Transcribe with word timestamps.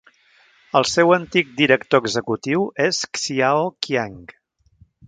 El 0.79 0.87
seu 0.91 1.13
antic 1.17 1.51
director 1.61 2.03
executiu 2.03 2.67
és 2.89 3.05
Xiao 3.27 3.71
Qiang. 3.87 4.19